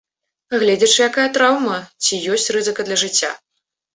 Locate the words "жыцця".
3.05-3.31